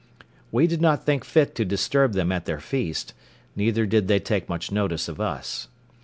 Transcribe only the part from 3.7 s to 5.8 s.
did they take much notice of us.